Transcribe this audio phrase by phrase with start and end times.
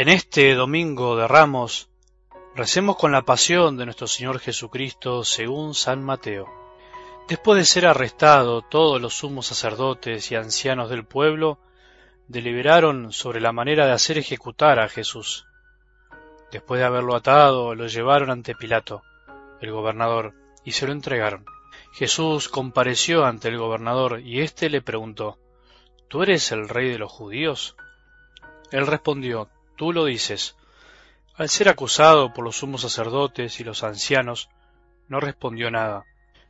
[0.00, 1.90] En este domingo de Ramos,
[2.54, 6.46] recemos con la pasión de nuestro Señor Jesucristo según San Mateo.
[7.26, 11.58] Después de ser arrestado, todos los sumos sacerdotes y ancianos del pueblo
[12.28, 15.48] deliberaron sobre la manera de hacer ejecutar a Jesús.
[16.52, 19.02] Después de haberlo atado, lo llevaron ante Pilato,
[19.60, 21.44] el gobernador, y se lo entregaron.
[21.90, 25.40] Jesús compareció ante el gobernador y éste le preguntó,
[26.06, 27.74] ¿Tú eres el rey de los judíos?
[28.70, 30.56] Él respondió, Tú lo dices.
[31.36, 34.48] Al ser acusado por los sumos sacerdotes y los ancianos,
[35.06, 36.04] no respondió nada.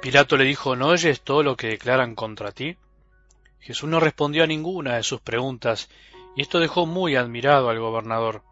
[0.00, 2.78] Pilato le dijo, ¿no oyes todo lo que declaran contra ti?
[3.60, 5.90] Jesús no respondió a ninguna de sus preguntas,
[6.34, 8.42] y esto dejó muy admirado al gobernador.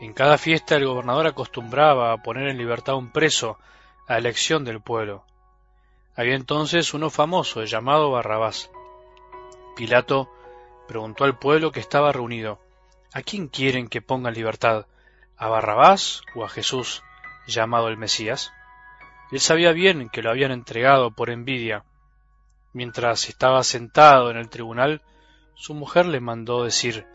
[0.00, 3.58] En cada fiesta el gobernador acostumbraba a poner en libertad a un preso
[4.06, 5.24] a elección del pueblo.
[6.14, 8.70] Había entonces uno famoso llamado Barrabás.
[9.74, 10.30] Pilato
[10.86, 12.60] preguntó al pueblo que estaba reunido,
[13.16, 14.84] ¿A quién quieren que ponga en libertad?
[15.38, 17.02] ¿A Barrabás o a Jesús,
[17.46, 18.52] llamado el Mesías?
[19.32, 21.86] Él sabía bien que lo habían entregado por envidia.
[22.74, 25.00] Mientras estaba sentado en el tribunal,
[25.54, 27.06] su mujer le mandó decir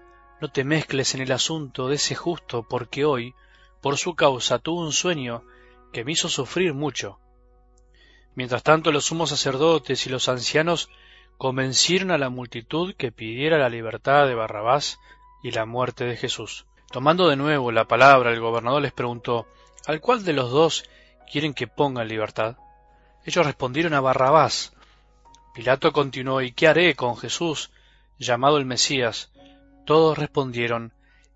[0.41, 3.35] No te mezcles en el asunto de ese justo, porque hoy,
[3.79, 5.44] por su causa, tuve un sueño
[5.94, 7.19] que me hizo sufrir mucho.
[8.33, 10.89] Mientras tanto, los sumos sacerdotes y los ancianos
[11.38, 14.97] convencieron a la multitud que pidiera la libertad de Barrabás
[15.42, 16.66] y la muerte de Jesús.
[16.92, 19.47] Tomando de nuevo la palabra, el gobernador les preguntó
[19.88, 20.84] ¿Al cual de los dos
[21.31, 22.58] quieren que ponga en libertad?
[23.25, 24.73] Ellos respondieron a Barrabás.
[25.53, 27.72] Pilato continuó ¿Y qué haré con Jesús,
[28.19, 29.31] llamado el Mesías?
[29.86, 30.94] Todos respondieron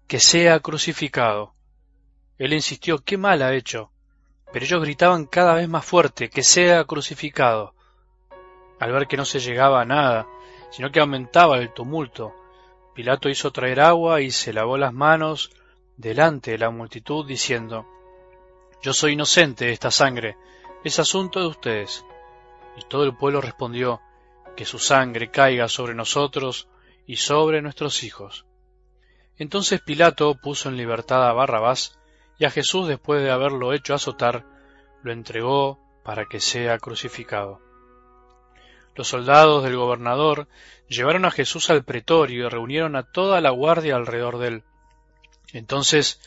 [0.07, 1.53] que sea crucificado.
[2.37, 3.91] Él insistió ¿Qué mal ha hecho?
[4.51, 7.73] Pero ellos gritaban cada vez más fuerte, que sea crucificado.
[8.79, 10.27] Al ver que no se llegaba a nada,
[10.71, 12.35] sino que aumentaba el tumulto,
[12.95, 15.51] Pilato hizo traer agua y se lavó las manos
[15.97, 17.85] delante de la multitud, diciendo,
[18.81, 20.37] Yo soy inocente de esta sangre,
[20.85, 22.05] es asunto de ustedes.
[22.77, 23.99] Y todo el pueblo respondió,
[24.55, 26.69] Que su sangre caiga sobre nosotros
[27.05, 28.45] y sobre nuestros hijos.
[29.37, 31.99] Entonces Pilato puso en libertad a Barrabás,
[32.37, 34.45] y a Jesús, después de haberlo hecho azotar,
[35.03, 37.64] lo entregó para que sea crucificado.
[38.95, 40.47] Los soldados del gobernador
[40.87, 44.63] llevaron a Jesús al pretorio y reunieron a toda la guardia alrededor de él.
[45.51, 46.21] Entonces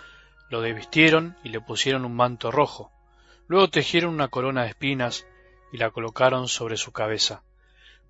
[0.50, 2.92] lo desvistieron y le pusieron un manto rojo.
[3.46, 5.26] Luego tejieron una corona de espinas
[5.72, 7.42] y la colocaron sobre su cabeza.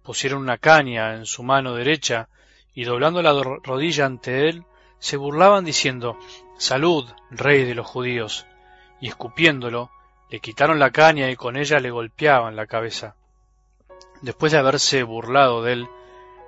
[0.03, 2.29] Pusieron una caña en su mano derecha
[2.75, 3.33] y doblando la
[3.63, 4.65] rodilla ante él,
[4.99, 6.19] se burlaban diciendo
[6.59, 8.47] Salud, rey de los judíos.
[9.01, 9.91] Y escupiéndolo,
[10.31, 13.15] le quitaron la caña y con ella le golpeaban la cabeza.
[14.21, 15.89] Después de haberse burlado de él,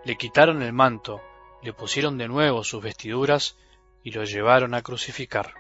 [0.05, 1.21] le quitaron el manto,
[1.63, 3.57] le pusieron de nuevo sus vestiduras
[4.03, 5.55] y lo llevaron a crucificar.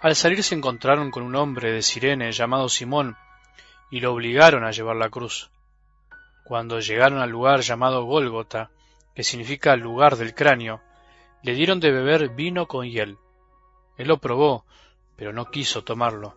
[0.00, 3.16] Al salir se encontraron con un hombre de Sirene llamado Simón
[3.90, 5.50] y lo obligaron a llevar la cruz.
[6.44, 8.70] Cuando llegaron al lugar llamado Gólgota,
[9.14, 10.82] que significa lugar del cráneo,
[11.42, 13.16] le dieron de beber vino con hiel.
[13.96, 14.66] Él lo probó,
[15.16, 16.36] pero no quiso tomarlo.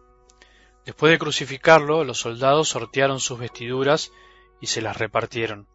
[0.86, 4.12] Después de crucificarlo, los soldados sortearon sus vestiduras
[4.60, 5.68] y se las repartieron.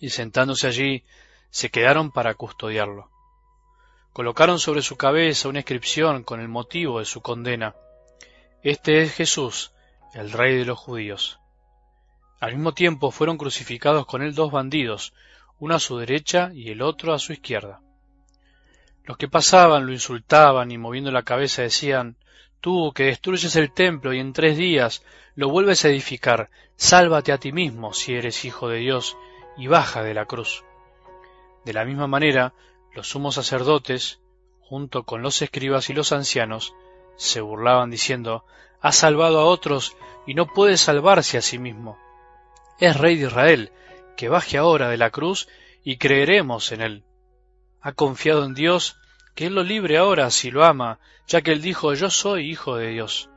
[0.00, 1.04] Y sentándose allí,
[1.50, 3.10] se quedaron para custodiarlo.
[4.12, 7.74] Colocaron sobre su cabeza una inscripción con el motivo de su condena.
[8.62, 9.72] Este es Jesús,
[10.14, 11.38] el rey de los judíos.
[12.40, 15.12] Al mismo tiempo fueron crucificados con él dos bandidos,
[15.58, 17.80] uno a su derecha y el otro a su izquierda.
[19.04, 22.16] Los que pasaban lo insultaban y moviendo la cabeza decían
[22.60, 25.02] Tú que destruyes el templo y en tres días
[25.34, 29.16] lo vuelves a edificar, sálvate a ti mismo si eres hijo de Dios
[29.56, 30.64] y baja de la cruz.
[31.64, 32.54] De la misma manera,
[32.94, 34.20] los sumos sacerdotes,
[34.60, 36.74] junto con los escribas y los ancianos,
[37.16, 38.44] se burlaban diciendo
[38.80, 41.98] Ha salvado a otros y no puede salvarse a sí mismo.
[42.80, 43.72] Es rey de Israel,
[44.16, 45.48] que baje ahora de la cruz
[45.84, 47.04] y creeremos en él
[47.80, 48.98] ha confiado en Dios,
[49.38, 50.98] que Él lo libre ahora si lo ama,
[51.28, 53.30] ya que Él dijo Yo soy hijo de Dios.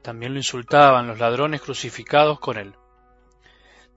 [0.00, 2.74] También lo insultaban los ladrones crucificados con Él.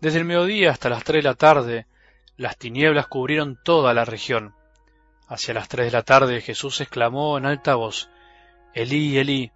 [0.02, 1.88] Desde el mediodía hasta las tres de la tarde,
[2.36, 4.54] las tinieblas cubrieron toda la región.
[5.30, 8.10] Hacia las tres de la tarde Jesús exclamó en alta voz,
[8.74, 9.54] Elí, Elí,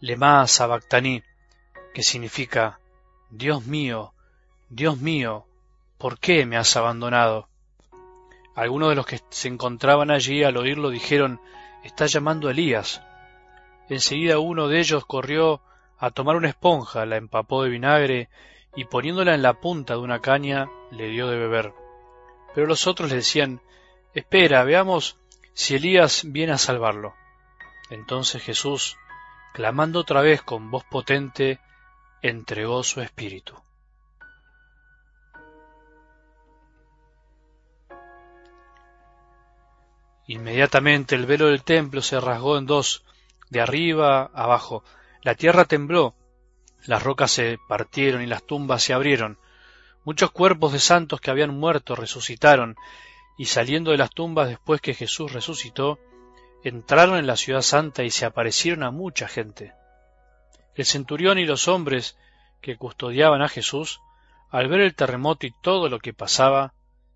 [0.00, 1.22] lema sabactaní,
[1.92, 2.80] que significa,
[3.28, 4.14] Dios mío,
[4.70, 5.46] Dios mío,
[5.98, 7.50] ¿por qué me has abandonado?
[8.54, 11.40] Algunos de los que se encontraban allí al oírlo dijeron
[11.82, 13.02] Está llamando a Elías.
[13.88, 15.60] Enseguida uno de ellos corrió
[15.98, 18.28] a tomar una esponja, la empapó de vinagre
[18.74, 21.74] y poniéndola en la punta de una caña le dio de beber.
[22.54, 23.60] Pero los otros le decían
[24.14, 25.18] Espera, veamos
[25.52, 27.14] si Elías viene a salvarlo.
[27.90, 28.96] Entonces Jesús,
[29.52, 31.60] clamando otra vez con voz potente,
[32.22, 33.54] entregó su espíritu.
[40.26, 43.04] Inmediatamente el velo del templo se rasgó en dos,
[43.50, 44.84] de arriba abajo.
[45.22, 46.14] La tierra tembló,
[46.86, 49.38] las rocas se partieron y las tumbas se abrieron.
[50.04, 52.76] Muchos cuerpos de santos que habían muerto resucitaron,
[53.38, 55.98] y saliendo de las tumbas después que Jesús resucitó,
[56.62, 59.72] entraron en la ciudad santa y se aparecieron a mucha gente.
[60.74, 62.16] El centurión y los hombres
[62.60, 64.00] que custodiaban a Jesús,
[64.50, 66.74] al ver el terremoto y todo lo que pasaba,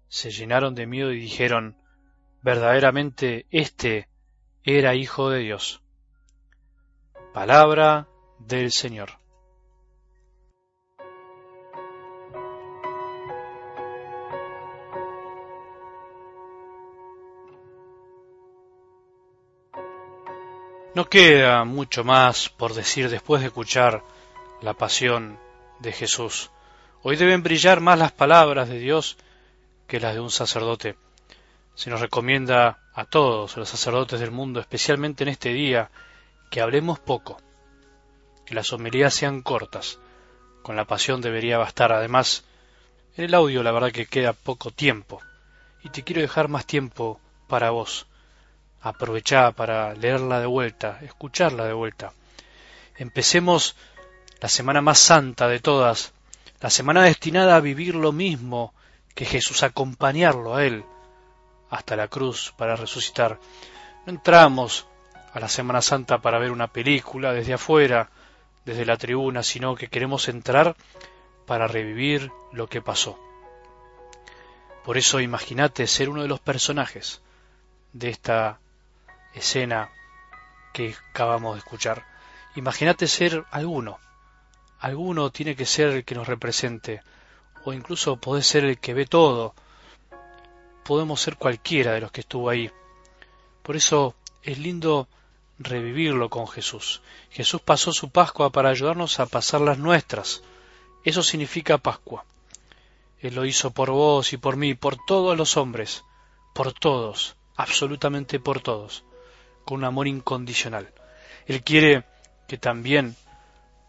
[0.08, 1.76] se llenaron de miedo y dijeron,
[2.42, 4.08] verdaderamente éste
[4.64, 5.82] era hijo de Dios.
[7.32, 8.08] Palabra
[8.38, 9.18] del Señor.
[20.94, 24.02] No queda mucho más por decir después de escuchar
[24.62, 25.38] la pasión
[25.78, 26.50] de Jesús.
[27.02, 29.16] Hoy deben brillar más las palabras de Dios
[29.86, 30.96] que las de un sacerdote.
[31.78, 35.92] Se nos recomienda a todos los sacerdotes del mundo, especialmente en este día,
[36.50, 37.40] que hablemos poco,
[38.44, 40.00] que las homilías sean cortas.
[40.64, 41.92] Con la pasión debería bastar.
[41.92, 42.42] Además,
[43.16, 45.20] en el audio la verdad que queda poco tiempo.
[45.84, 48.08] Y te quiero dejar más tiempo para vos.
[48.80, 52.12] Aprovechá para leerla de vuelta, escucharla de vuelta.
[52.96, 53.76] Empecemos
[54.40, 56.12] la semana más santa de todas,
[56.60, 58.74] la semana destinada a vivir lo mismo
[59.14, 60.84] que Jesús, acompañarlo a Él
[61.70, 63.38] hasta la cruz para resucitar.
[64.06, 64.86] No entramos
[65.32, 68.10] a la Semana Santa para ver una película desde afuera,
[68.64, 70.76] desde la tribuna, sino que queremos entrar
[71.46, 73.18] para revivir lo que pasó.
[74.84, 77.20] Por eso imagínate ser uno de los personajes
[77.92, 78.58] de esta
[79.34, 79.90] escena
[80.72, 82.04] que acabamos de escuchar.
[82.56, 83.98] Imagínate ser alguno.
[84.80, 87.02] Alguno tiene que ser el que nos represente,
[87.64, 89.54] o incluso puede ser el que ve todo.
[90.88, 92.70] Podemos ser cualquiera de los que estuvo ahí.
[93.62, 95.06] Por eso es lindo
[95.58, 97.02] revivirlo con Jesús.
[97.30, 100.42] Jesús pasó su Pascua para ayudarnos a pasar las nuestras.
[101.04, 102.24] Eso significa Pascua.
[103.20, 106.04] Él lo hizo por vos y por mí, por todos los hombres,
[106.54, 109.04] por todos, absolutamente por todos
[109.68, 110.90] con un amor incondicional.
[111.44, 112.04] Él quiere
[112.46, 113.16] que también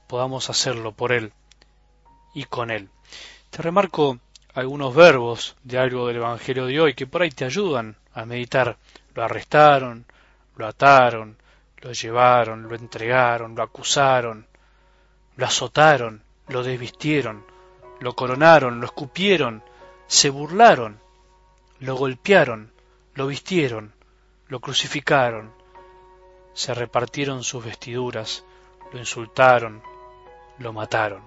[0.07, 1.31] podamos hacerlo por Él
[2.33, 2.89] y con Él.
[3.49, 4.19] Te remarco
[4.53, 8.77] algunos verbos de algo del Evangelio de hoy que por ahí te ayudan a meditar.
[9.13, 10.05] Lo arrestaron,
[10.55, 11.37] lo ataron,
[11.81, 14.47] lo llevaron, lo entregaron, lo acusaron,
[15.35, 17.45] lo azotaron, lo desvistieron,
[17.99, 19.63] lo coronaron, lo escupieron,
[20.07, 20.99] se burlaron,
[21.79, 22.71] lo golpearon,
[23.13, 23.93] lo vistieron,
[24.47, 25.53] lo crucificaron,
[26.53, 28.43] se repartieron sus vestiduras,
[28.91, 29.81] lo insultaron,
[30.57, 31.21] lo mataron.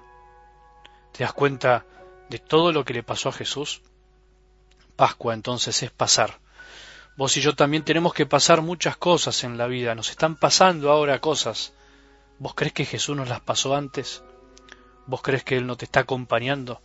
[1.13, 1.85] ¿Te das cuenta
[2.33, 3.83] de todo lo que le pasó a Jesús?
[4.97, 6.41] Pascua entonces es pasar.
[7.15, 10.91] Vos y yo también tenemos que pasar muchas cosas en la vida, nos están pasando
[10.91, 11.75] ahora cosas.
[12.39, 14.23] ¿Vos crees que Jesús nos las pasó antes?
[15.07, 16.81] ¿Vos crees que Él no te está acompañando?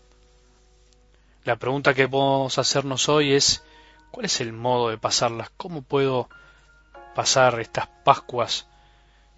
[1.46, 3.64] La pregunta que podemos hacernos hoy es,
[4.12, 5.50] ¿cuál es el modo de pasarlas?
[5.56, 6.28] ¿Cómo puedo
[7.16, 8.68] pasar estas Pascuas,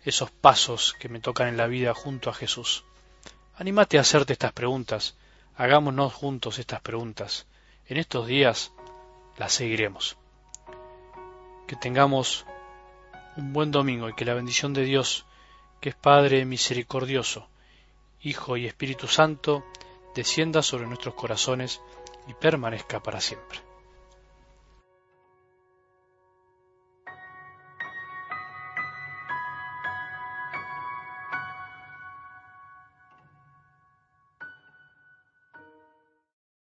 [0.03, 2.83] esos pasos que me tocan en la vida junto a Jesús.
[3.55, 5.15] Anímate a hacerte estas preguntas,
[5.59, 7.45] hagámonos juntos estas preguntas.
[7.85, 8.71] En estos días
[9.37, 10.17] las seguiremos.
[11.67, 12.45] Que tengamos
[13.35, 15.25] un buen domingo y que la bendición de Dios,
[15.81, 17.49] que es Padre misericordioso,
[18.21, 19.65] Hijo y Espíritu Santo,
[20.15, 21.81] descienda sobre nuestros corazones
[22.27, 23.68] y permanezca para siempre.